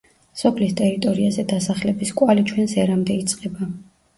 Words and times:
სოფლის 0.43 0.71
ტერიტორიაზე 0.79 1.45
დასახლების 1.53 2.15
კვალი 2.23 2.47
ჩვენს 2.53 2.77
ერამდე 2.87 3.19
იწყება. 3.27 3.71